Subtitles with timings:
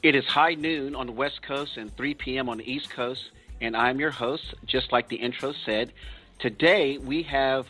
[0.00, 2.48] It is high noon on the West Coast and 3 p.m.
[2.48, 5.92] on the East Coast, and I'm your host, just like the intro said.
[6.38, 7.66] Today, we have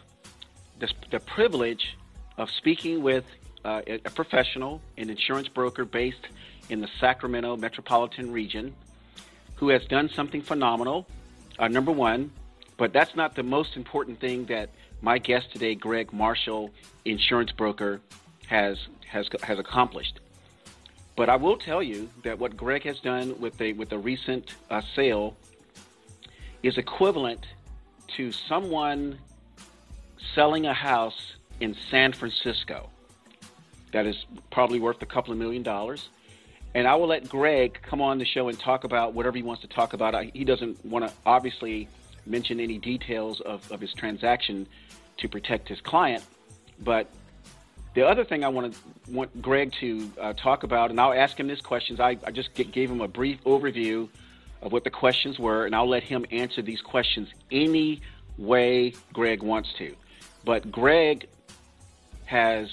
[0.78, 1.96] the, the privilege
[2.36, 3.24] of speaking with
[3.64, 6.28] uh, a professional, an insurance broker based
[6.68, 8.74] in the Sacramento metropolitan region,
[9.54, 11.06] who has done something phenomenal.
[11.58, 12.30] Uh, number one,
[12.76, 14.68] but that's not the most important thing that
[15.00, 16.72] my guest today, Greg Marshall,
[17.06, 18.02] insurance broker,
[18.48, 18.76] has
[19.06, 20.20] has has accomplished.
[21.18, 24.54] But I will tell you that what Greg has done with a with a recent
[24.70, 25.36] uh, sale
[26.62, 27.44] is equivalent
[28.16, 29.18] to someone
[30.36, 32.88] selling a house in San Francisco
[33.92, 34.14] that is
[34.52, 36.08] probably worth a couple of million dollars.
[36.76, 39.62] And I will let Greg come on the show and talk about whatever he wants
[39.62, 40.14] to talk about.
[40.32, 41.88] He doesn't want to obviously
[42.26, 44.68] mention any details of, of his transaction
[45.16, 46.22] to protect his client.
[46.78, 47.10] But
[47.94, 48.80] the other thing I want to
[49.12, 52.00] want Greg to uh, talk about, and I'll ask him these questions.
[52.00, 54.08] I, I just gave him a brief overview
[54.62, 58.00] of what the questions were, and I'll let him answer these questions any
[58.36, 59.94] way Greg wants to.
[60.44, 61.28] But Greg
[62.26, 62.70] has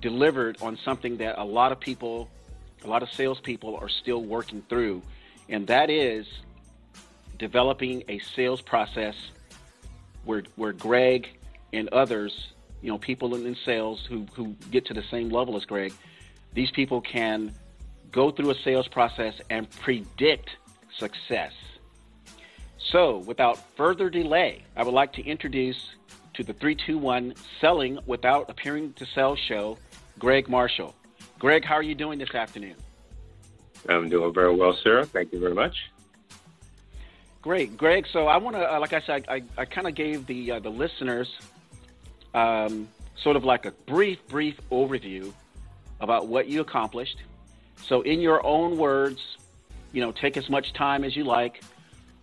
[0.00, 2.28] delivered on something that a lot of people,
[2.84, 5.02] a lot of salespeople are still working through,
[5.48, 6.26] and that is
[7.38, 9.14] developing a sales process
[10.24, 11.28] where where Greg
[11.72, 15.56] and others, you know, people in, in sales who who get to the same level
[15.56, 15.92] as Greg,
[16.52, 17.54] these people can
[18.10, 20.50] go through a sales process and predict
[20.98, 21.52] success.
[22.90, 25.94] So, without further delay, I would like to introduce
[26.34, 29.78] to the 321 Selling Without Appearing to Sell show,
[30.18, 30.94] Greg Marshall.
[31.38, 32.76] Greg, how are you doing this afternoon?
[33.88, 35.04] I'm doing very well, sir.
[35.04, 35.76] Thank you very much.
[37.40, 38.06] Great, Greg.
[38.12, 40.58] So I want to, uh, like I said, I, I kind of gave the uh,
[40.60, 41.28] the listeners
[42.34, 45.32] um, sort of like a brief, brief overview
[46.00, 47.18] about what you accomplished.
[47.86, 49.20] So in your own words,
[49.92, 51.62] you know, take as much time as you like.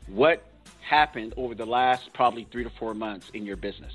[0.08, 0.44] What
[0.82, 3.94] happened over the last probably three to four months in your business?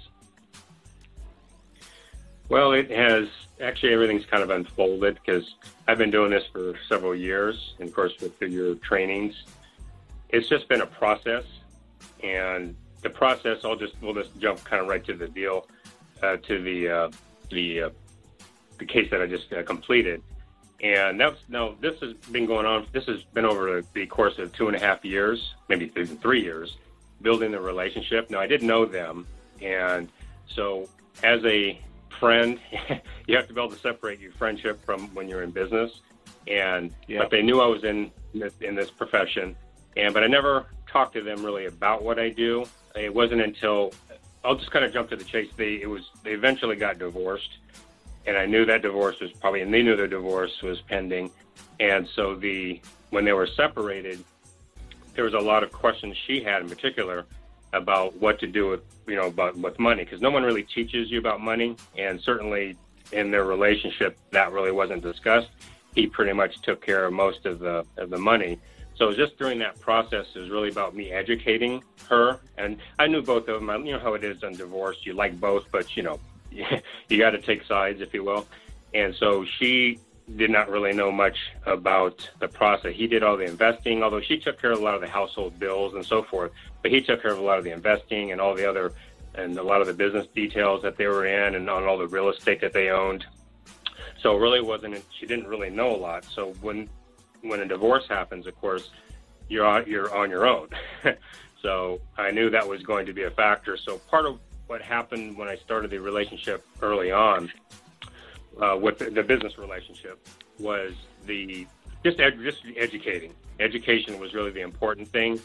[2.49, 3.29] Well, it has
[3.61, 5.55] actually everything's kind of unfolded because
[5.89, 9.35] I've been doing this for several years, and of course with your trainings
[10.35, 11.45] it's just been a process,
[12.23, 13.59] and the process.
[13.65, 15.67] I'll just we'll just jump kind of right to the deal,
[16.25, 17.11] uh, to the uh,
[17.51, 17.91] the uh,
[18.79, 20.23] the case that I just uh, completed,
[20.83, 22.87] and that's now this has been going on.
[22.93, 26.43] This has been over the course of two and a half years, maybe even three
[26.43, 26.77] years,
[27.23, 28.31] building the relationship.
[28.31, 29.27] Now I didn't know them,
[29.61, 30.09] and
[30.49, 30.89] so
[31.23, 31.81] as a
[32.19, 32.59] friend,
[33.27, 36.01] you have to be able to separate your friendship from when you're in business.
[36.47, 37.23] And yep.
[37.23, 38.11] but they knew I was in
[38.61, 39.57] in this profession,
[39.97, 42.65] and but I never talked to them really about what I do.
[42.95, 43.93] It wasn't until
[44.45, 45.51] I'll just kind of jump to the chase.
[45.57, 47.51] They it was they eventually got divorced,
[48.27, 51.31] and I knew that divorce was probably, and they knew their divorce was pending,
[51.81, 54.23] and so the when they were separated,
[55.15, 57.25] there was a lot of questions she had in particular
[57.73, 61.11] about what to do with you know about with money because no one really teaches
[61.11, 62.77] you about money, and certainly
[63.13, 65.49] in their relationship that really wasn't discussed.
[65.95, 68.59] He pretty much took care of most of the of the money
[68.97, 73.49] so just during that process, was really about me educating her, and I knew both
[73.49, 73.87] of them.
[73.87, 77.31] You know how it is on divorce; you like both, but you know, you got
[77.31, 78.47] to take sides, if you will.
[78.93, 79.99] And so she
[80.37, 82.95] did not really know much about the process.
[82.95, 85.59] He did all the investing, although she took care of a lot of the household
[85.59, 86.53] bills and so forth.
[86.81, 88.93] But he took care of a lot of the investing and all the other,
[89.35, 92.07] and a lot of the business details that they were in, and on all the
[92.07, 93.27] real estate that they owned.
[94.23, 95.05] So it really wasn't.
[95.19, 96.25] She didn't really know a lot.
[96.25, 96.89] So when
[97.45, 98.91] when a divorce happens, of course,
[99.49, 100.69] you're on, you're on your own.
[101.63, 103.77] so I knew that was going to be a factor.
[103.77, 107.53] So part of what happened when I started the relationship early on
[108.61, 110.27] uh, with the, the, business relationship
[110.59, 110.95] was
[111.27, 111.67] the
[112.03, 113.35] just ed, just educating.
[113.61, 115.41] Education was really the important thing,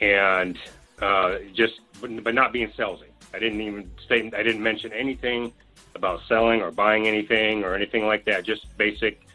[0.00, 0.58] and
[1.00, 3.08] uh, just but, but not being salesy.
[3.32, 5.52] I didn't even say I didn't mention anything
[5.94, 8.44] about selling or buying anything or anything like that.
[8.44, 9.25] Just basic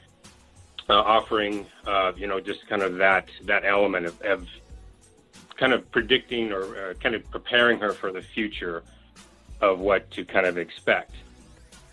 [0.92, 4.48] uh, offering, uh, you know, just kind of that that element of, of
[5.56, 8.84] kind of predicting or uh, kind of preparing her for the future
[9.62, 11.14] of what to kind of expect.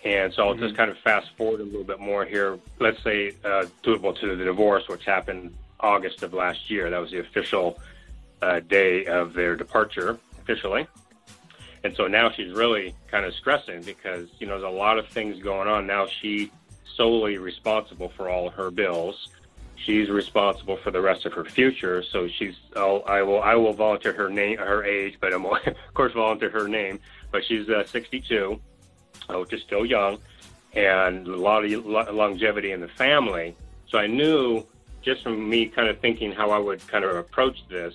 [0.04, 0.64] And so I'll mm-hmm.
[0.64, 2.58] just kind of fast forward a little bit more here.
[2.80, 6.90] Let's say uh, to, to the divorce, which happened August of last year.
[6.90, 7.78] That was the official
[8.42, 10.88] uh, day of their departure officially.
[11.84, 15.06] And so now she's really kind of stressing because, you know, there's a lot of
[15.08, 15.86] things going on.
[15.86, 16.50] Now she
[16.96, 19.28] solely responsible for all her bills.
[19.76, 22.02] She's responsible for the rest of her future.
[22.02, 22.56] So she's.
[22.76, 23.40] I'll, I will.
[23.42, 27.00] I will volunteer her name, her age, but I'm of course volunteer her name.
[27.30, 28.60] But she's uh, 62,
[29.30, 30.18] which is still young,
[30.72, 33.54] and a lot of longevity in the family.
[33.88, 34.64] So I knew
[35.02, 37.94] just from me kind of thinking how I would kind of approach this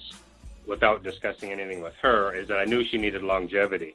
[0.66, 3.94] without discussing anything with her is that I knew she needed longevity.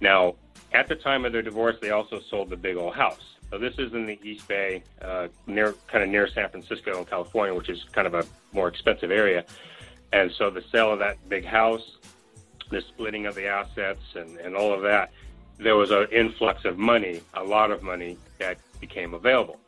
[0.00, 0.34] Now,
[0.72, 3.35] at the time of their divorce, they also sold the big old house.
[3.50, 7.04] So this is in the East Bay, uh, near kind of near San Francisco in
[7.04, 9.44] California, which is kind of a more expensive area.
[10.12, 11.98] And so the sale of that big house,
[12.70, 15.12] the splitting of the assets, and, and all of that,
[15.58, 19.58] there was an influx of money, a lot of money that became available.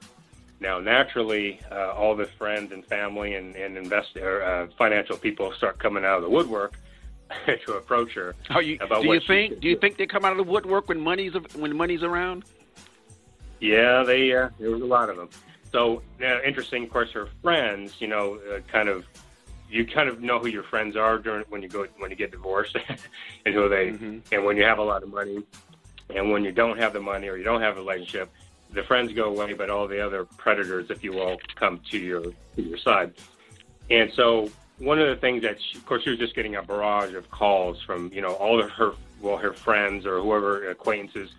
[0.60, 5.78] Now, naturally, uh, all the friends and family and, and investor, uh, financial people start
[5.78, 6.74] coming out of the woodwork
[7.46, 8.34] to approach her.
[8.50, 9.60] Oh, you, about do you think?
[9.60, 12.44] Do you think they come out of the woodwork when money's when money's around?
[13.60, 15.28] Yeah, they uh, there was a lot of them.
[15.72, 19.04] So uh, interesting, of course, her friends, you know, uh, kind of
[19.70, 22.30] you kind of know who your friends are during when you go when you get
[22.30, 22.76] divorced,
[23.46, 24.22] and who they Mhm.
[24.32, 25.42] and when you have a lot of money,
[26.14, 28.30] and when you don't have the money or you don't have a relationship,
[28.72, 32.22] the friends go away, but all the other predators, if you will, come to your
[32.22, 33.12] to your side.
[33.90, 36.62] And so one of the things that, she, of course, she was just getting a
[36.62, 41.30] barrage of calls from you know all of her well her friends or whoever acquaintances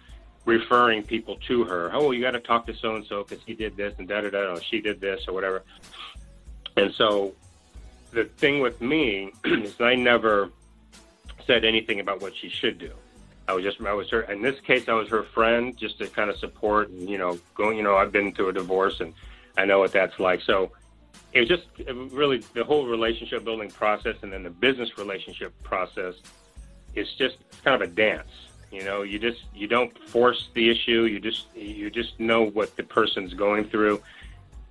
[0.50, 1.92] referring people to her.
[1.94, 4.22] Oh, you got to talk to so and so because he did this and da
[4.22, 4.54] da da.
[4.54, 5.64] Or she did this or whatever.
[6.76, 7.34] And so
[8.12, 10.50] the thing with me is I never
[11.46, 12.92] said anything about what she should do.
[13.48, 16.08] I was just I was her in this case I was her friend just to
[16.08, 19.14] kind of support and you know going you know I've been through a divorce and
[19.58, 20.42] I know what that's like.
[20.42, 20.72] So
[21.34, 25.52] it was just it really the whole relationship building process and then the business relationship
[25.64, 26.16] process.
[26.96, 28.49] It's just kind of a dance.
[28.72, 31.06] You know, you just you don't force the issue.
[31.06, 34.02] You just you just know what the person's going through,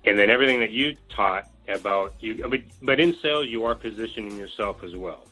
[0.05, 2.45] and then everything that you taught about you.
[2.49, 5.25] But, but in sales, you are positioning yourself as well.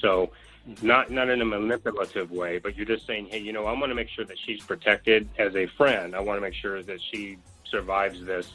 [0.00, 0.30] So,
[0.68, 0.86] mm-hmm.
[0.86, 3.90] not not in a manipulative way, but you're just saying, hey, you know, I want
[3.90, 6.14] to make sure that she's protected as a friend.
[6.14, 8.50] I want to make sure that she survives this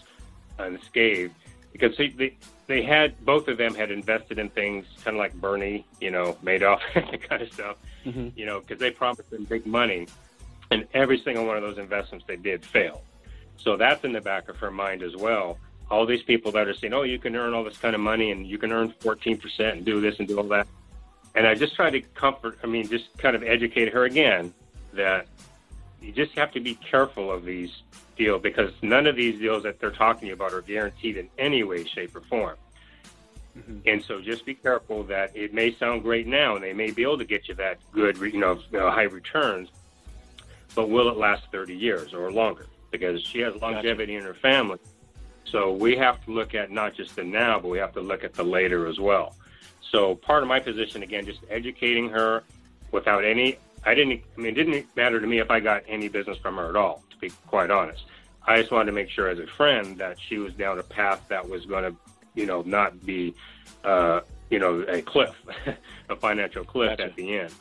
[0.60, 1.34] unscathed
[1.78, 2.38] because they, they
[2.68, 6.38] they had both of them had invested in things kind of like Bernie, you know,
[6.42, 7.76] Madoff that kind of stuff,
[8.06, 8.30] Mm-hmm.
[8.36, 10.08] you know, because they promised them big money,
[10.70, 13.02] and every single one of those investments they did fail.
[13.58, 15.58] So that's in the back of her mind as well.
[15.90, 18.30] All these people that are saying, "Oh, you can earn all this kind of money,
[18.32, 20.68] and you can earn 14% and do this and do all that,"
[21.34, 22.58] and I just try to comfort.
[22.64, 24.54] I mean, just kind of educate her again
[24.94, 25.28] that
[26.02, 27.72] you just have to be careful of these
[28.16, 31.84] deals because none of these deals that they're talking about are guaranteed in any way,
[31.84, 32.56] shape, or form.
[33.58, 33.82] Mhm.
[33.86, 37.04] And so just be careful that it may sound great now and they may be
[37.04, 39.70] able to get you that good, you know, you know, high returns,
[40.76, 42.68] but will it last 30 years or longer?
[42.92, 44.80] Because she has longevity in her family.
[45.46, 48.24] So we have to look at not just the now, but we have to look
[48.24, 49.36] at the later as well.
[49.92, 52.44] So part of my position, again, just educating her
[52.92, 56.10] without any, I didn't, I mean, it didn't matter to me if I got any
[56.10, 58.04] business from her at all, to be quite honest.
[58.48, 61.26] I just wanted to make sure as a friend that she was down a path
[61.30, 61.98] that was going to,
[62.36, 63.34] you know, not be,
[63.84, 65.34] uh, you know, a cliff,
[66.10, 67.06] a financial cliff Gotcha.
[67.06, 67.54] at the end.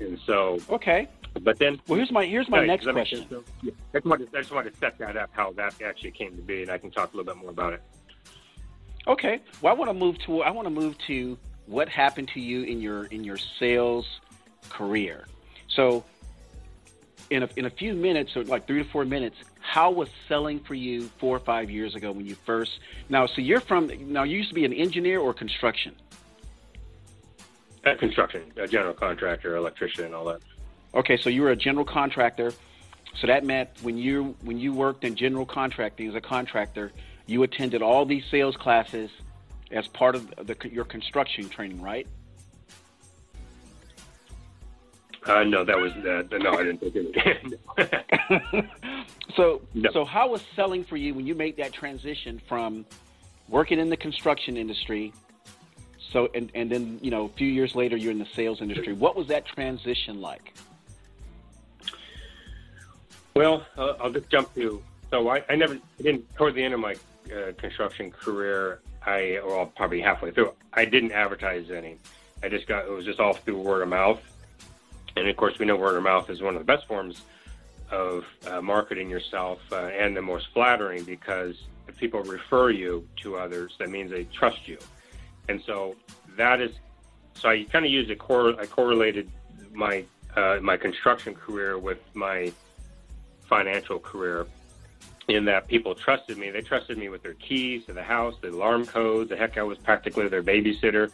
[0.00, 1.08] And so, Okay.
[1.40, 3.18] but then Well, here's my here's my Yeah, next does that make question.
[3.20, 3.44] sense, Bill?
[3.62, 3.72] Yeah.
[3.94, 6.42] I just, wanted, I just wanted to set that up, how that actually came to
[6.42, 7.82] be, and I can talk a little bit more about it.
[9.06, 9.40] Okay.
[9.62, 12.62] Well, I want to move to I want to move to what happened to you
[12.64, 14.06] in your in your sales
[14.68, 15.24] career.
[15.68, 16.04] So,
[17.30, 20.60] in a in a few minutes, or like three to four minutes, how was selling
[20.60, 22.80] for you four or five years ago when you first?
[23.08, 24.22] Now, so you're from now.
[24.22, 25.94] You used to be an engineer or construction.
[27.84, 30.40] Uh, construction, a general contractor, electrician, and all that.
[30.94, 32.52] Okay, so you were a general contractor.
[33.20, 36.92] So that meant when you when you worked in general contracting as a contractor,
[37.26, 39.10] you attended all these sales classes
[39.70, 42.06] as part of the, your construction training, right?
[45.26, 48.66] Uh, no, that was uh, no, I didn't take it.
[49.36, 49.90] so No.
[49.92, 52.86] so how was selling for you when you made that transition from
[53.48, 55.12] working in the construction industry
[56.12, 58.92] so and, and then you know a few years later you're in the sales industry
[58.92, 60.54] what was that transition like
[63.38, 64.82] well, uh, I'll just jump to.
[65.10, 66.96] So I, I never I didn't toward the end of my
[67.32, 68.80] uh, construction career.
[69.06, 70.54] I well probably halfway through.
[70.72, 71.98] I didn't advertise any.
[72.42, 74.20] I just got it was just all through word of mouth,
[75.18, 77.22] and of course we know word of mouth is one of the best forms
[77.90, 81.56] of uh, marketing yourself uh, and the most flattering because
[81.86, 84.78] if people refer you to others, that means they trust you,
[85.48, 85.96] and so
[86.36, 86.72] that is.
[87.34, 89.30] So I kind of used a cor- I correlated
[89.72, 90.04] my
[90.36, 92.52] uh, my construction career with my
[93.48, 94.46] financial career
[95.28, 96.50] in that people trusted me.
[96.50, 99.28] They trusted me with their keys to the house, the alarm codes.
[99.28, 101.10] The heck, I was practically their babysitter,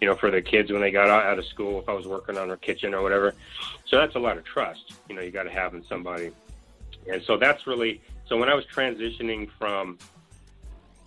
[0.00, 2.38] you know, for their kids when they got out of school, if I was working
[2.38, 3.34] on their kitchen or whatever.
[3.86, 6.30] So that's a lot of trust, you know, you got to have in somebody.
[7.10, 9.98] And so that's really, so when I was transitioning from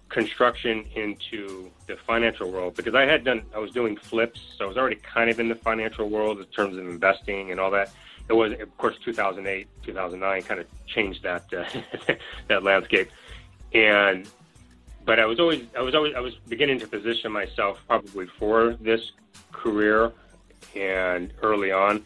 [0.10, 4.68] construction into the financial world because I had done I was doing flips, so I
[4.68, 7.91] was already kind of in the financial world in terms of investing and all that.
[8.31, 11.65] It was of course 2008, 2009 kind of changed that uh,
[12.47, 13.09] that landscape,
[13.73, 14.25] and
[15.03, 18.77] but I was always I was always I was beginning to position myself probably for
[18.79, 19.01] this
[19.51, 20.13] career
[20.77, 22.05] and early on.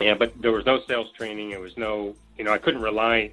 [0.00, 1.50] Yeah, but there was no sales training.
[1.50, 3.30] There was no, you know, I couldn't rely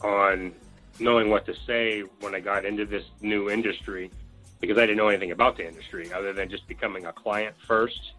[0.00, 0.52] on
[0.98, 4.10] knowing what to say when I got into this new industry
[4.58, 8.14] because I didn't know anything about the industry other than just becoming a client first.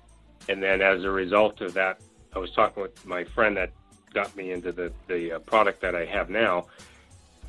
[0.48, 2.00] And then as a result of that,
[2.36, 3.72] I was talking with my friend that
[4.14, 6.68] got me into the, the uh, product that I have now.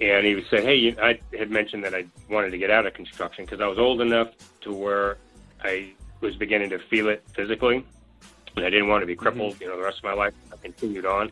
[0.00, 3.44] And he said, Hey, I had mentioned that I wanted to get out of construction
[3.44, 4.28] because I was old enough
[4.62, 5.18] to where
[5.62, 7.84] I was beginning to feel it physically.
[8.56, 9.64] And I didn't want to be crippled, mm-hmm.
[9.64, 10.34] you know, the rest of my life.
[10.52, 11.30] I continued on.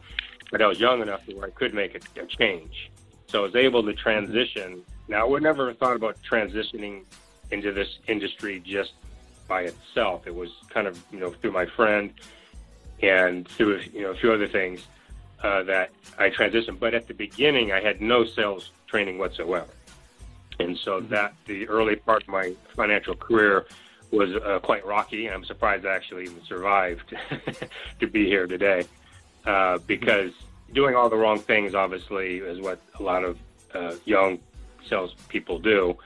[0.51, 2.91] But I was young enough to where I could make a, a change.
[3.27, 4.83] So I was able to transition.
[5.09, 7.05] Now, I would never have thought about transitioning
[7.51, 8.93] into this industry just
[9.47, 10.27] by itself.
[10.27, 12.13] It was kind of, you know, through my friend
[13.03, 14.87] and through, you know, a few other things
[15.43, 16.79] uh, that I transitioned.
[16.79, 19.69] But at the beginning, I had no sales training whatsoever.
[20.59, 21.13] And so mm-hmm.
[21.15, 23.67] that the early part of my financial career
[24.11, 25.27] was uh, quite rocky.
[25.27, 27.15] And I'm surprised I actually even survived
[28.01, 28.85] to be here today
[29.47, 30.33] uh, because
[30.73, 33.39] doing all the wrong things, obviously, is what a lot of
[33.75, 34.39] uh, young
[34.89, 35.97] salespeople do,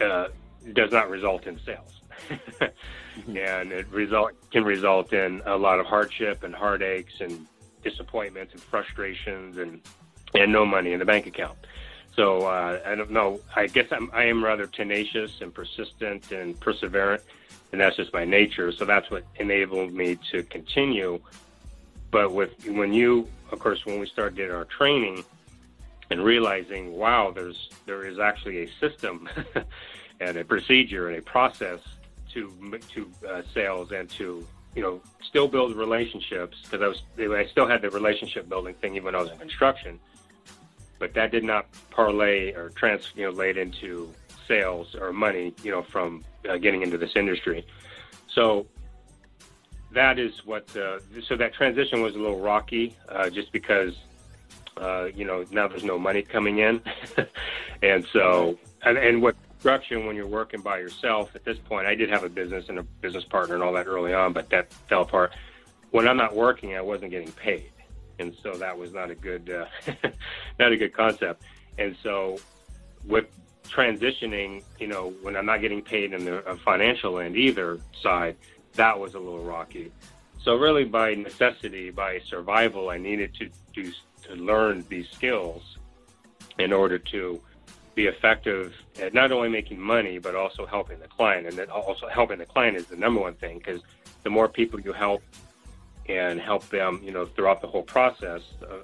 [0.00, 0.28] uh,
[0.72, 1.95] does not result in sales.
[3.28, 7.46] And it result can result in a lot of hardship and heartaches and
[7.82, 9.80] disappointments and frustrations and
[10.34, 11.56] and no money in the bank account.
[12.14, 13.40] So uh, I don't know.
[13.54, 17.22] I guess I'm, I am rather tenacious and persistent and perseverant,
[17.72, 18.70] and that's just my nature.
[18.70, 21.18] So that's what enabled me to continue.
[22.10, 25.24] But with when you of course, when we started our training
[26.10, 29.28] and realizing, wow, there's there is actually a system
[30.20, 31.80] and a procedure and a process
[32.34, 37.46] to to uh, sales and to you know still build relationships because I was I
[37.50, 39.98] still had the relationship building thing even when I was in construction,
[40.98, 44.12] but that did not parlay or trans you know laid into
[44.46, 47.66] sales or money you know from uh, getting into this industry.
[48.28, 48.66] So
[49.92, 50.64] that is what.
[50.76, 53.94] Uh, so that transition was a little rocky, uh, just because
[54.76, 56.80] uh, you know now there's no money coming in,
[57.82, 61.86] and so and, and what construction when you're working by yourself at this point.
[61.86, 64.48] I did have a business and a business partner and all that early on, but
[64.50, 65.32] that fell apart.
[65.90, 67.70] When I'm not working, I wasn't getting paid,
[68.18, 69.92] and so that was not a good uh,
[70.58, 71.42] not a good concept.
[71.78, 72.38] And so
[73.06, 73.26] with
[73.64, 78.36] transitioning, you know, when I'm not getting paid in the uh, financial end either side
[78.76, 79.90] that was a little rocky.
[80.42, 85.78] So really, by necessity, by survival, I needed to do to learn these skills
[86.58, 87.40] in order to
[87.96, 91.48] be effective at not only making money but also helping the client.
[91.48, 93.80] And then also helping the client is the number one thing because
[94.22, 95.22] the more people you help
[96.08, 98.76] and help them, you know, throughout the whole process, uh,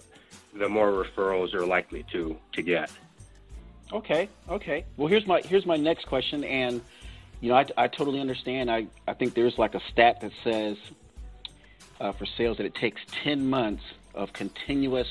[0.54, 2.90] the more referrals you're likely to to get.
[3.92, 4.84] Okay, okay.
[4.96, 6.80] Well, here's my here's my next question, and
[7.40, 8.70] you know, I, I totally understand.
[8.70, 10.78] I, I think there's like a stat that says
[12.00, 13.82] uh, for sales that it takes 10 months
[14.14, 15.08] of continuous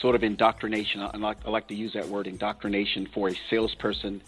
[0.00, 1.00] sort of indoctrination.
[1.00, 4.22] I like, I like to use that word indoctrination for a salesperson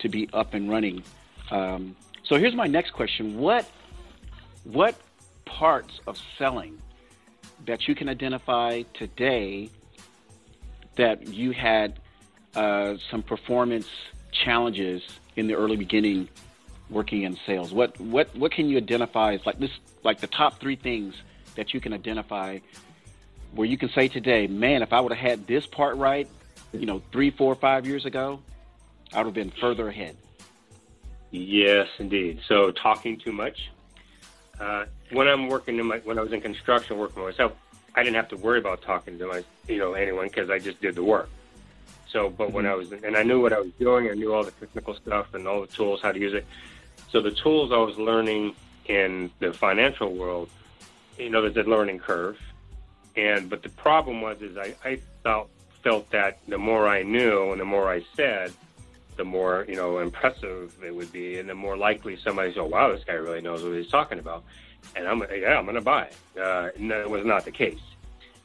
[0.00, 1.02] to be up and running.
[1.50, 3.38] Um, so here's my next question.
[3.38, 3.70] What,
[4.64, 4.96] what
[5.44, 6.78] parts of selling
[7.64, 9.70] that you can identify today
[10.96, 12.00] that you had
[12.54, 13.88] uh, some performance
[14.32, 15.02] challenges
[15.36, 16.28] in the early beginning
[16.90, 17.72] working in sales?
[17.72, 19.70] What what what can you identify as like this
[20.04, 21.14] like the top three things
[21.56, 22.58] that you can identify
[23.56, 26.28] where you can say today, man, if I would have had this part right,
[26.72, 28.40] you know, three, four, five years ago,
[29.12, 30.16] I would have been further ahead.
[31.30, 32.40] Yes, indeed.
[32.46, 33.70] So talking too much.
[34.60, 37.52] Uh, when I'm working in my, when I was in construction working myself,
[37.94, 40.80] I didn't have to worry about talking to my, you know, anyone because I just
[40.80, 41.28] did the work.
[42.10, 42.72] So, but when mm-hmm.
[42.72, 45.34] I was, and I knew what I was doing, I knew all the technical stuff
[45.34, 46.46] and all the tools, how to use it.
[47.10, 48.54] So the tools I was learning
[48.86, 50.48] in the financial world,
[51.18, 52.38] you know, there's a learning curve.
[53.16, 55.50] And, but the problem was, is I, I felt,
[55.82, 58.52] felt that the more I knew and the more I said,
[59.16, 61.38] the more, you know, impressive it would be.
[61.38, 64.44] And the more likely somebody said, wow, this guy really knows what he's talking about.
[64.94, 66.40] And I'm, yeah, I'm to buy it.
[66.40, 67.80] Uh, no, it was not the case.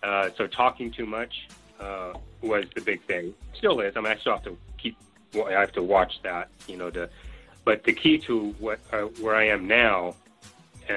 [0.01, 1.47] Uh, so talking too much,
[1.79, 3.33] uh, was the big thing.
[3.53, 3.95] Still is.
[3.95, 4.97] I mean, I still have to keep.
[5.35, 6.89] I have to watch that, you know.
[6.89, 7.09] To,
[7.63, 10.15] but the key to what uh, where I am now,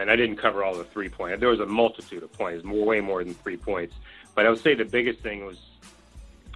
[0.00, 1.40] and I didn't cover all the three points.
[1.40, 3.94] There was a multitude of points, more way more than three points.
[4.34, 5.58] But I would say the biggest thing was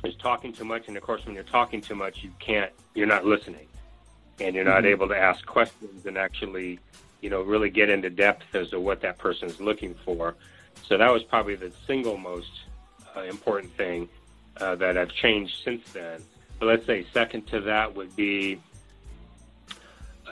[0.05, 3.07] is talking too much, and of course, when you're talking too much, you can't, you're
[3.07, 3.67] not listening,
[4.41, 4.87] and you're not mm-hmm.
[4.87, 6.79] able to ask questions and actually,
[7.21, 10.37] you know, really get into depth as to what that person is looking for.
[10.85, 12.51] So that was probably the single most
[13.17, 14.09] uh, important thing
[14.59, 16.23] uh, that I've changed since then.
[16.59, 18.61] But let's say second to that would be,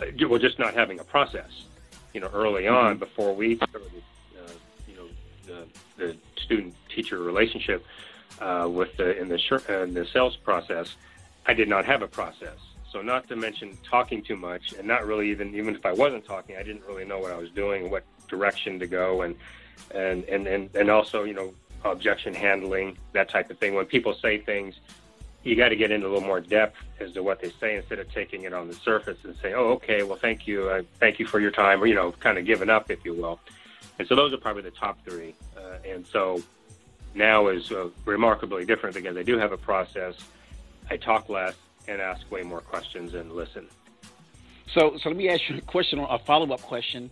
[0.01, 1.51] uh, well, just not having a process.
[2.17, 2.75] You know, early mm-hmm.
[2.75, 3.83] on, before we started,
[4.39, 4.51] uh,
[4.89, 5.07] you know,
[5.47, 5.67] the,
[6.03, 7.85] the student-teacher relationship
[8.41, 9.39] uh, with the in the
[9.85, 10.97] in the sales process,
[11.45, 12.57] I did not have a process.
[12.91, 16.25] So not to mention talking too much, and not really even even if I wasn't
[16.25, 19.35] talking, I didn't really know what I was doing, what direction to go, and
[19.91, 21.53] and and and, and also you know
[21.85, 23.75] objection handling that type of thing.
[23.75, 24.77] When people say things,
[25.47, 27.99] you got to get into a little more depth as to what they say instead
[27.99, 31.19] of taking it on the surface and say, "Oh, okay, well, thank you, uh, thank
[31.19, 33.39] you for your time," or you know, kind of giving up, if you will.
[33.99, 35.35] And so those are probably the top three.
[35.57, 36.43] Uh, and so
[37.15, 40.17] now is uh, remarkably different because I do have a process.
[40.91, 41.55] I talk less
[41.89, 43.67] and ask way more questions and listen.
[44.73, 47.11] So, so let me ask you a question, or a follow-up question.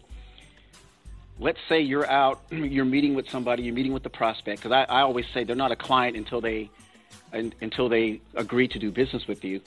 [1.39, 4.63] Let's say you're out, you're meeting with somebody, you're meeting with the prospect.
[4.63, 6.71] Because I, I always say they're not a client until they,
[7.33, 9.61] until they agree to do business with you.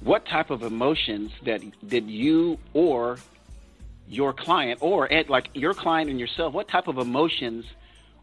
[0.00, 3.18] What type of emotions that did you or
[4.08, 7.64] your client, or like your client and yourself, what type of emotions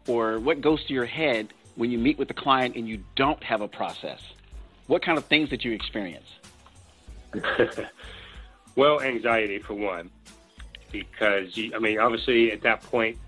[0.06, 3.42] or what goes through your head when you meet with the client and you don't
[3.42, 4.20] have a process?
[4.86, 6.26] What kind of things did you experience?
[8.76, 10.10] well, anxiety for one,
[10.92, 13.18] because you, I mean, obviously at that point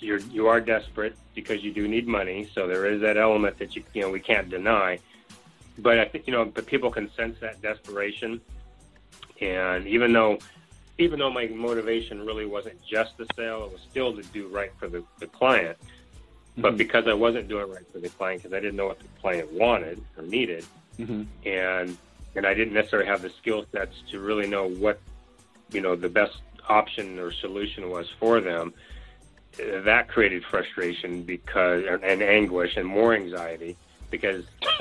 [0.00, 3.76] you're you are desperate because you do need money, so there is that element that
[3.76, 4.98] you you know we can't deny.
[5.78, 8.40] But I think you know, but people can sense that desperation,
[9.40, 10.38] and even though
[10.98, 14.70] even though my motivation really wasn't just the sale, it was still to do right
[14.78, 15.78] for the, the client.
[15.80, 16.62] Mm-hmm.
[16.62, 19.08] But because I wasn't doing right for the client, because I didn't know what the
[19.20, 20.64] client wanted or needed,
[20.98, 21.22] mm-hmm.
[21.46, 21.96] and
[22.36, 25.00] and I didn't necessarily have the skill sets to really know what
[25.72, 26.36] you know the best
[26.68, 28.74] option or solution was for them,
[29.58, 33.76] that created frustration because and anguish and more anxiety
[34.10, 34.44] because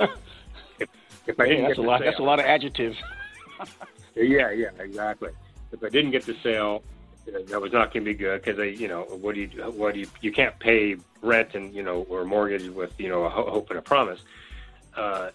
[0.80, 0.90] if,
[1.28, 2.98] if I didn't that's a lot sale, that's a lot of adjectives.
[4.16, 5.32] yeah, yeah, exactly.
[5.72, 6.84] If I didn't get the sale,
[7.26, 9.94] that was not going to be good because I, you know, what do you, what
[9.94, 13.30] do you, you can't pay rent and you know or mortgage with you know a
[13.30, 14.22] hope and a promise.
[14.96, 15.30] Uh,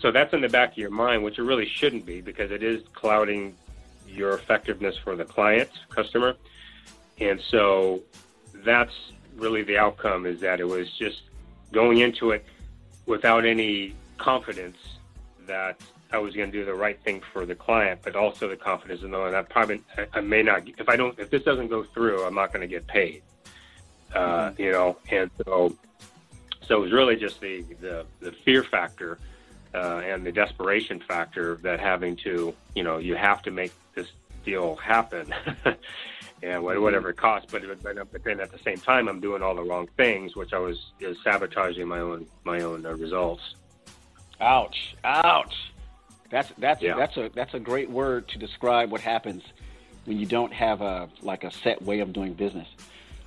[0.00, 2.62] so that's in the back of your mind, which it really shouldn't be because it
[2.62, 3.54] is clouding
[4.06, 6.34] your effectiveness for the client, customer.
[7.18, 8.02] And so
[8.66, 8.92] that's
[9.36, 11.22] really the outcome is that it was just
[11.72, 12.44] going into it
[13.06, 14.76] without any confidence
[15.46, 15.80] that
[16.12, 19.02] I was going to do the right thing for the client, but also the confidence
[19.02, 22.24] in knowing that probably I may not, if I don't, if this doesn't go through,
[22.24, 23.22] I'm not going to get paid.
[24.14, 24.62] Uh, mm-hmm.
[24.62, 25.76] You know, and so,
[26.66, 29.18] so it was really just the the, the fear factor
[29.74, 34.06] uh, and the desperation factor that having to, you know, you have to make this
[34.44, 35.34] deal happen,
[36.42, 37.50] and whatever it costs.
[37.50, 40.58] But, but then at the same time, I'm doing all the wrong things, which I
[40.58, 40.92] was
[41.24, 43.42] sabotaging my own my own uh, results.
[44.40, 44.96] Ouch!
[45.04, 45.54] Ouch!
[46.30, 46.96] That's that's yeah.
[46.96, 49.42] that's a that's a great word to describe what happens
[50.04, 52.68] when you don't have a like a set way of doing business.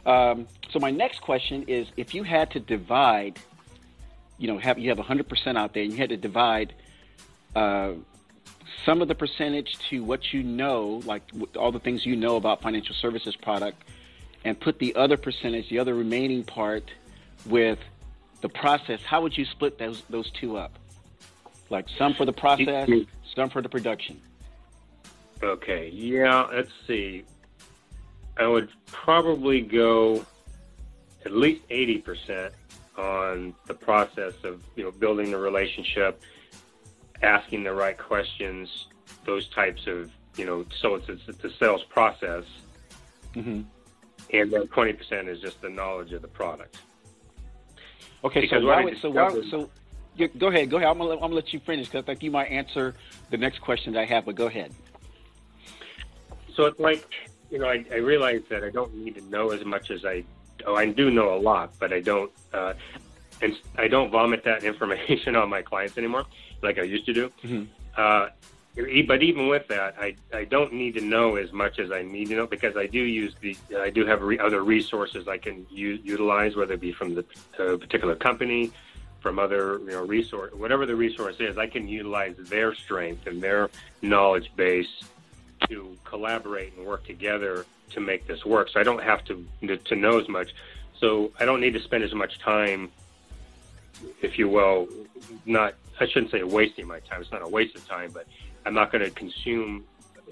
[0.06, 3.40] Um, so my next question is, if you had to divide,
[4.38, 6.74] you know, have you have 100% out there, and you had to divide
[7.56, 7.94] uh,
[8.86, 11.24] some of the percentage to what you know, like
[11.56, 13.84] all the things you know about financial services product,
[14.46, 16.90] and put the other percentage, the other remaining part,
[17.46, 17.80] with
[18.42, 19.02] the process.
[19.04, 20.78] How would you split those those two up?
[21.70, 23.10] Like some for the process, mm-hmm.
[23.36, 24.20] some for the production.
[25.42, 27.24] Okay, yeah, let's see.
[28.38, 30.26] I would probably go
[31.26, 32.52] at least 80%
[32.98, 36.22] on the process of, you know, building the relationship,
[37.22, 38.88] asking the right questions,
[39.26, 42.44] those types of, you know, so it's, it's, it's the sales process.
[43.36, 43.62] Mm-hmm.
[44.32, 46.78] And then 20% is just the knowledge of the product.
[48.24, 49.70] Okay, because so why, so why, so
[50.28, 50.90] go ahead, go ahead.
[50.90, 52.94] I'm gonna, I'm gonna let you finish because I think you might answer
[53.30, 54.26] the next question I have.
[54.26, 54.74] But go ahead.
[56.56, 57.08] So it's like,
[57.50, 60.24] you know, I, I realize that I don't need to know as much as I.
[60.66, 62.32] Oh, I do know a lot, but I don't.
[62.54, 62.74] Uh,
[63.42, 66.26] and I don't vomit that information on my clients anymore,
[66.62, 67.32] like I used to do.
[67.44, 67.64] Mm-hmm.
[67.98, 68.30] Uh,
[69.08, 72.30] but even with that, I, I don't need to know as much as I need
[72.30, 75.66] to know because I do use the I do have re- other resources I can
[75.70, 77.26] u- utilize, whether it be from the
[77.60, 78.72] uh, particular company,
[79.22, 83.42] from other you know resource whatever the resource is i can utilize their strength and
[83.42, 83.70] their
[84.02, 85.04] knowledge base
[85.68, 89.46] to collaborate and work together to make this work so i don't have to
[89.86, 90.54] to know as much
[90.98, 92.90] so i don't need to spend as much time
[94.22, 94.88] if you will
[95.46, 97.22] not I shouldn't say wasting my time.
[97.22, 98.26] It's not a waste of time, but
[98.66, 99.84] I'm not going to consume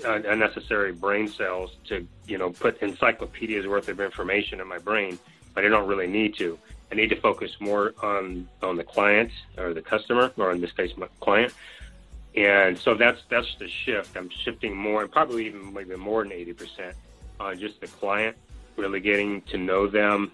[0.05, 5.19] uh, unnecessary brain cells to you know put encyclopedias worth of information in my brain,
[5.53, 6.57] but I don't really need to.
[6.91, 10.71] I need to focus more on on the client or the customer, or in this
[10.71, 11.53] case, my client.
[12.35, 14.15] And so that's that's the shift.
[14.15, 16.93] I'm shifting more, and probably even maybe more than 80%
[17.39, 18.37] on just the client,
[18.77, 20.31] really getting to know them,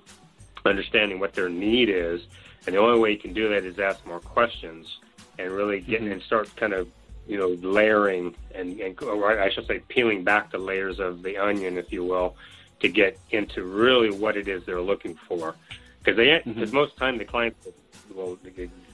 [0.66, 2.28] understanding what their need is,
[2.66, 5.00] and the only way you can do that is ask more questions
[5.40, 6.14] and really get mm-hmm.
[6.14, 6.88] and start kind of
[7.28, 11.38] you know layering and, and or I should say peeling back the layers of the
[11.38, 12.36] onion, if you will,
[12.80, 15.56] to get into really what it is they're looking for.
[16.00, 16.76] Because they because mm-hmm.
[16.76, 17.68] most time the clients
[18.14, 18.38] will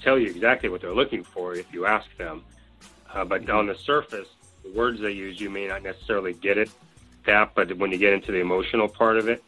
[0.02, 2.44] tell you exactly what they're looking for if you ask them,
[3.14, 3.58] uh, but mm-hmm.
[3.58, 4.28] on the surface,
[4.64, 6.70] the words they use you may not necessarily get it
[7.26, 9.44] that, but when you get into the emotional part of it,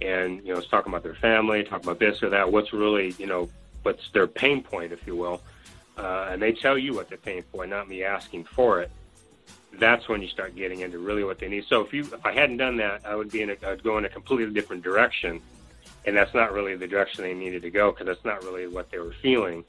[0.00, 3.14] and you know, it's talking about their family, talking about this or that, what's really
[3.18, 3.48] you know
[3.86, 5.40] what's their pain point, if you will,
[5.96, 8.90] uh, and they tell you what they're paying for, not me asking for it.
[9.78, 11.66] That's when you start getting into really what they need.
[11.68, 13.96] So if you, if I hadn't done that, I would be in a, I'd go
[13.96, 15.40] in a completely different direction,
[16.04, 18.90] and that's not really the direction they needed to go because that's not really what
[18.90, 19.64] they were feeling,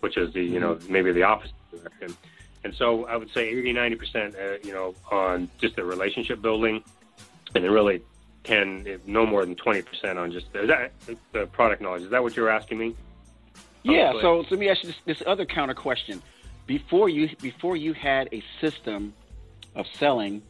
[0.00, 0.92] which is the, you know, mm-hmm.
[0.92, 2.16] maybe the opposite direction.
[2.64, 6.42] And so I would say 80, 90 percent, uh, you know, on just the relationship
[6.42, 6.82] building,
[7.54, 8.02] and then really
[8.42, 10.90] 10, no more than 20 percent on just the,
[11.32, 12.02] the product knowledge.
[12.02, 12.96] Is that what you're asking me?
[13.82, 14.12] Yeah.
[14.12, 16.22] So, so let me ask you this, this other counter question:
[16.66, 19.12] before you before you had a system
[19.74, 20.42] of selling,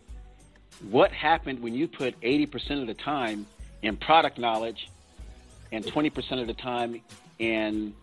[0.90, 3.46] what happened when you put eighty percent of the time
[3.82, 4.88] in product knowledge
[5.72, 7.00] and twenty percent of the time
[7.38, 7.94] in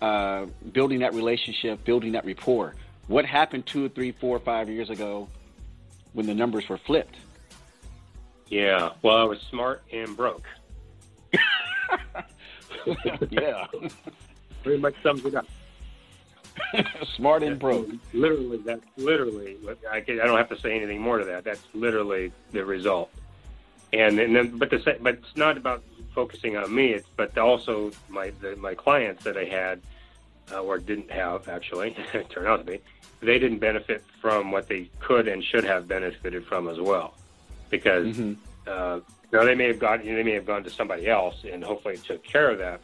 [0.00, 2.74] uh, building that relationship, building that rapport?
[3.08, 5.28] What happened two, three, four, five years ago
[6.12, 7.16] when the numbers were flipped?
[8.48, 8.90] Yeah.
[9.02, 10.44] Well, I was smart and broke.
[13.30, 13.66] yeah
[14.62, 15.46] pretty much sums it up.
[17.16, 17.88] Smart and broke.
[18.12, 19.56] Literally, that's literally.
[19.90, 21.44] I, can, I don't have to say anything more to that.
[21.44, 23.10] That's literally the result.
[23.92, 25.82] And, and then, but the but it's not about
[26.14, 26.88] focusing on me.
[26.88, 29.80] It's but also my the, my clients that I had
[30.52, 31.96] uh, or didn't have actually
[32.28, 32.80] turned out to be
[33.20, 37.14] they didn't benefit from what they could and should have benefited from as well
[37.70, 38.34] because mm-hmm.
[38.66, 39.00] uh,
[39.32, 42.22] know, they may have gone they may have gone to somebody else and hopefully took
[42.22, 42.80] care of that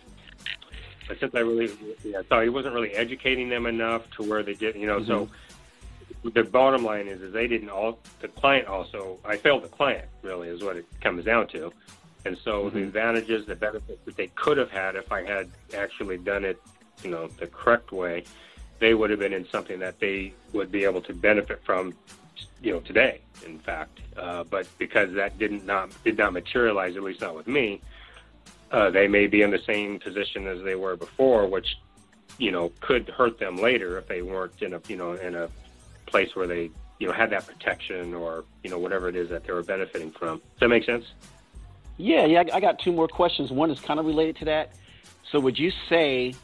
[1.07, 1.71] but since I really,
[2.05, 5.01] yeah, so he wasn't really educating them enough to where they did, you know.
[5.01, 5.07] Mm-hmm.
[5.07, 5.29] So
[6.31, 7.99] the bottom line is, is they didn't all.
[8.21, 10.09] The client also, I failed the client.
[10.23, 11.73] Really, is what it comes down to.
[12.25, 12.77] And so mm-hmm.
[12.77, 16.61] the advantages, the benefits that they could have had if I had actually done it,
[17.03, 18.25] you know, the correct way,
[18.79, 21.95] they would have been in something that they would be able to benefit from,
[22.63, 23.21] you know, today.
[23.45, 27.47] In fact, uh, but because that didn't not did not materialize, at least not with
[27.47, 27.81] me,
[28.75, 31.79] uh, they may be in the same position as they were before, which
[32.39, 35.49] you know could hurt them later if they weren't in a you know in a
[36.07, 39.45] place where they you know had that protection or you know whatever it is that
[39.45, 40.39] they were benefiting from.
[40.39, 41.05] Does that make sense?
[41.99, 42.43] Yeah, yeah.
[42.53, 43.53] I got two more questions.
[43.53, 44.73] One is kind of related to that.
[45.31, 46.35] So, would you say,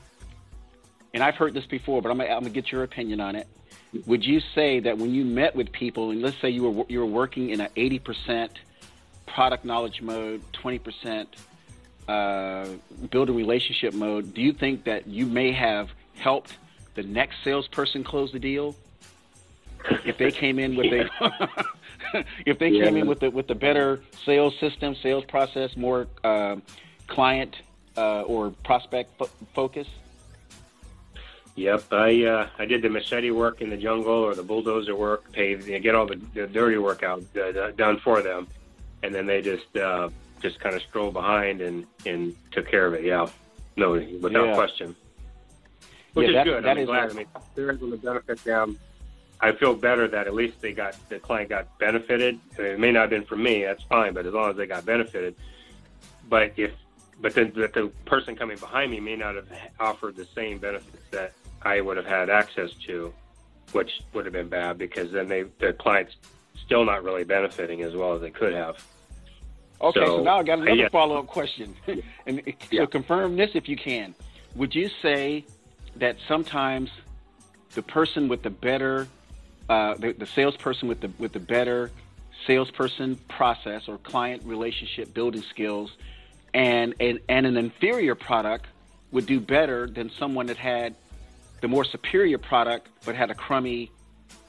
[1.12, 3.48] and I've heard this before, but I'm gonna, I'm gonna get your opinion on it.
[4.06, 7.00] Would you say that when you met with people, and let's say you were you
[7.00, 8.50] were working in an 80%
[9.26, 11.26] product knowledge mode, 20%
[12.10, 12.66] uh,
[13.10, 16.58] build a relationship mode, do you think that you may have helped
[16.94, 18.74] the next salesperson close the deal
[20.04, 21.08] if they came in with yeah.
[21.20, 22.84] a if they yeah.
[22.84, 26.56] came in with the with the better sales system, sales process, more uh,
[27.06, 27.54] client
[27.96, 29.86] uh, or prospect fo- focus?
[31.54, 35.30] Yep, I uh, I did the machete work in the jungle or the bulldozer work,
[35.30, 38.48] pave, get all the, the dirty work out uh, done for them,
[39.04, 40.08] and then they just uh,
[40.40, 43.04] just kind of strolled behind and and took care of it.
[43.04, 43.28] Yeah,
[43.76, 44.54] no, without yeah.
[44.54, 44.96] question.
[46.14, 46.64] Which yeah, is good.
[46.64, 47.10] That I'm glad.
[47.10, 48.78] I mean, they're able to benefit them.
[49.40, 52.38] I feel better that at least they got the client got benefited.
[52.58, 53.64] I mean, it may not have been for me.
[53.64, 55.34] That's fine, but as long as they got benefited.
[56.28, 56.72] But if
[57.20, 59.48] but then that the person coming behind me may not have
[59.78, 63.12] offered the same benefits that I would have had access to,
[63.72, 66.16] which would have been bad because then they the client's
[66.64, 68.84] still not really benefiting as well as they could have.
[69.80, 70.88] Okay, so, so now I got another yeah.
[70.88, 71.74] follow up question.
[72.26, 72.82] and yeah.
[72.82, 74.14] so confirm this if you can.
[74.56, 75.44] Would you say
[75.96, 76.90] that sometimes
[77.74, 79.08] the person with the better,
[79.68, 81.90] uh, the, the salesperson with the with the better
[82.46, 85.90] salesperson process or client relationship building skills,
[86.52, 88.66] and and, and an inferior product
[89.12, 90.94] would do better than someone that had
[91.60, 93.90] the more superior product but had a crummy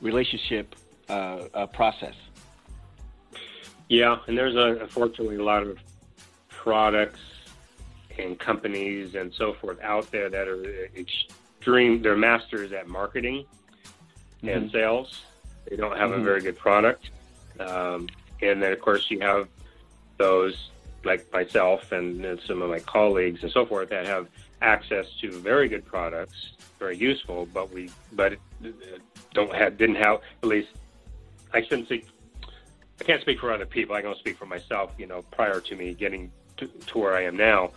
[0.02, 0.76] relationship
[1.10, 2.16] uh, uh, process?
[3.92, 5.78] Yeah, and there's a, unfortunately a lot of
[6.48, 7.20] products
[8.18, 10.64] and companies and so forth out there that are
[10.96, 12.02] extreme.
[12.02, 13.44] They're masters at marketing
[14.38, 14.48] mm-hmm.
[14.48, 15.24] and sales.
[15.70, 16.22] They don't have mm-hmm.
[16.22, 17.10] a very good product.
[17.60, 18.08] Um,
[18.42, 19.50] and then, of course, you have
[20.18, 20.70] those
[21.04, 24.30] like myself and, and some of my colleagues and so forth that have
[24.62, 28.38] access to very good products, very useful, but we but
[29.34, 30.70] don't have didn't have at least
[31.54, 32.04] I shouldn't say
[33.02, 33.96] I can't speak for other people.
[33.96, 34.94] I can only speak for myself.
[35.00, 37.72] You know, prior to me getting to, to where I am now,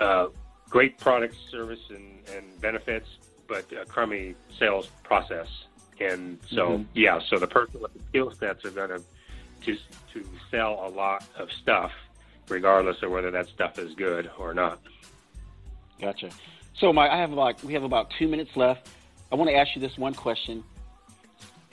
[0.00, 0.28] uh,
[0.70, 3.06] great product, service, and, and benefits,
[3.46, 5.48] but a crummy sales process.
[6.00, 6.82] And so, mm-hmm.
[6.94, 9.02] yeah, so the person with the skill sets are going to
[9.66, 9.76] to
[10.14, 11.92] to sell a lot of stuff,
[12.48, 14.80] regardless of whether that stuff is good or not.
[16.00, 16.30] Gotcha.
[16.78, 18.88] So, my, I have about we have about two minutes left.
[19.30, 20.64] I want to ask you this one question,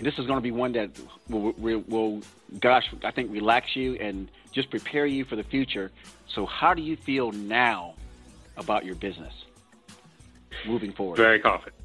[0.02, 0.92] this is going to be one that
[1.30, 2.22] will, will, will,
[2.60, 5.92] gosh, I think relax you and just prepare you for the future.
[6.28, 7.94] So, how do you feel now
[8.58, 9.34] about your business
[10.66, 11.18] moving forward?
[11.18, 11.76] Very confident.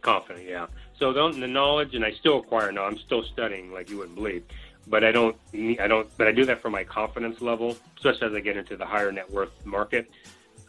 [0.00, 0.66] Confident, yeah.
[0.98, 2.84] So the, the knowledge, and I still acquire now.
[2.84, 4.44] I'm still studying like you wouldn't believe,
[4.86, 5.36] but I don't.
[5.54, 6.08] I don't.
[6.16, 9.10] But I do that for my confidence level, especially as I get into the higher
[9.10, 10.08] net worth market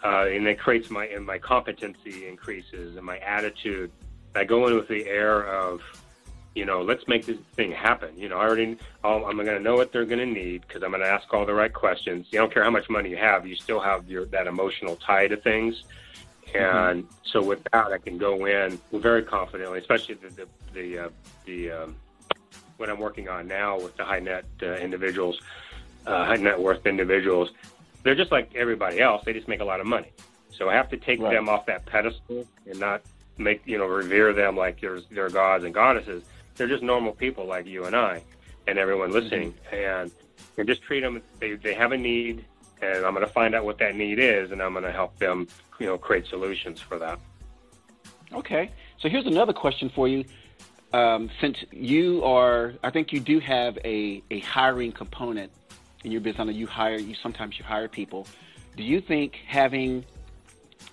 [0.03, 3.91] uh, and it creates my and my competency increases and my attitude.
[4.35, 5.81] I go in with the air of,
[6.55, 8.17] you know, let's make this thing happen.
[8.17, 10.91] You know, I already I'm going to know what they're going to need because I'm
[10.91, 12.27] going to ask all the right questions.
[12.31, 15.27] You don't care how much money you have, you still have your that emotional tie
[15.27, 15.83] to things.
[16.53, 17.15] And mm-hmm.
[17.25, 21.09] so with that, I can go in very confidently, especially the the the, uh,
[21.45, 21.95] the um,
[22.77, 25.39] what I'm working on now with the high net uh, individuals,
[26.05, 27.49] uh, high net worth individuals
[28.03, 29.23] they're just like everybody else.
[29.25, 30.11] They just make a lot of money.
[30.51, 31.33] So I have to take right.
[31.33, 33.01] them off that pedestal and not
[33.37, 36.23] make you know revere them like they're, they're gods and goddesses.
[36.55, 38.21] They're just normal people like you and I,
[38.67, 39.19] and everyone mm-hmm.
[39.19, 40.11] listening, and
[40.57, 41.21] and just treat them.
[41.39, 42.45] They they have a need,
[42.81, 45.17] and I'm going to find out what that need is, and I'm going to help
[45.19, 45.47] them
[45.79, 47.19] you know create solutions for that.
[48.33, 50.25] Okay, so here's another question for you.
[50.91, 55.51] Um, since you are, I think you do have a, a hiring component
[56.03, 58.27] in your business, I know you hire you sometimes you hire people.
[58.75, 60.05] Do you think having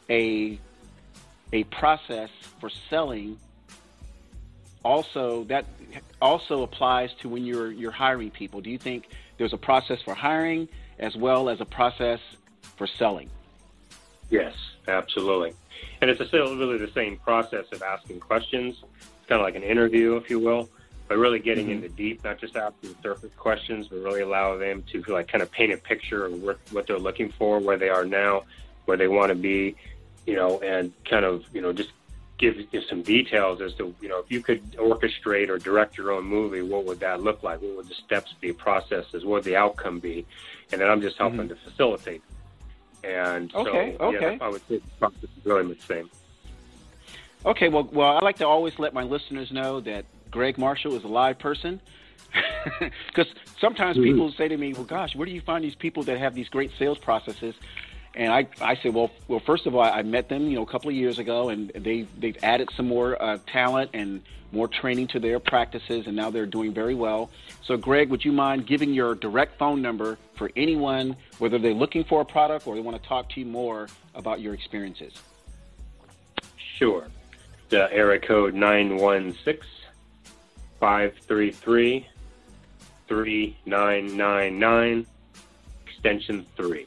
[0.09, 0.59] a
[1.53, 3.39] a process for selling
[4.85, 5.67] also that
[6.21, 8.61] also applies to when you're you're hiring people?
[8.61, 12.21] Do you think there's a process for hiring as well as a process
[12.77, 13.31] for selling?
[14.31, 14.55] Yes,
[14.87, 15.55] absolutely.
[16.01, 18.77] And it's still really the same process of asking questions.
[18.83, 20.69] It's kind of like an interview, if you will
[21.11, 21.83] but really getting mm-hmm.
[21.83, 25.51] into deep, not just asking surface questions, but really allow them to like kind of
[25.51, 28.45] paint a picture of what, what they're looking for, where they are now,
[28.85, 29.75] where they want to be,
[30.25, 31.91] you know, and kind of, you know, just
[32.41, 36.11] give, give some details as to, you know, if you could orchestrate or direct your
[36.13, 37.61] own movie, what would that look like?
[37.61, 39.25] What would the steps be, processes?
[39.25, 40.27] What would the outcome be?
[40.73, 41.49] And then I'm just helping mm-hmm.
[41.49, 42.23] to facilitate.
[43.05, 44.37] And okay, so, okay.
[44.37, 46.11] yeah, I would say the process is really the same.
[47.45, 51.05] Okay, well, well, I like to always let my listeners know that Greg Marshall is
[51.05, 51.81] a live person.
[53.09, 53.27] Because
[53.59, 54.05] sometimes mm-hmm.
[54.05, 56.49] people say to me, "Well, gosh, where do you find these people that have these
[56.49, 57.55] great sales processes?"
[58.15, 60.67] And I, I say, well, well, first of all, I met them, you know, a
[60.67, 65.07] couple of years ago, and they they've added some more uh, talent and more training
[65.09, 67.31] to their practices, and now they're doing very well.
[67.65, 72.03] So, Greg, would you mind giving your direct phone number for anyone, whether they're looking
[72.03, 75.13] for a product or they want to talk to you more about your experiences?
[76.79, 77.07] Sure.
[77.69, 79.65] The area code nine one six
[80.81, 82.09] 533
[83.07, 85.07] 3999,
[85.85, 86.87] extension 3.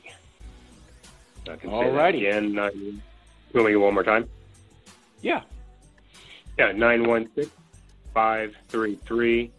[1.49, 2.23] I can All say righty.
[2.23, 2.53] that again.
[2.53, 3.01] Nine, you
[3.53, 4.27] want me one more time?
[5.21, 5.41] Yeah.
[6.57, 7.51] Yeah, 916
[8.13, 9.51] 533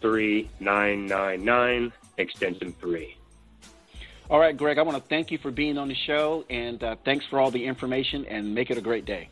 [0.00, 3.16] 3999, extension 3.
[4.28, 6.96] All right, Greg, I want to thank you for being on the show, and uh,
[7.04, 9.28] thanks for all the information, and make it a great day.